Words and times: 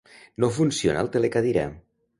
No 0.43 0.49
funciona 0.55 1.05
el 1.07 1.13
telecadira. 1.19 1.69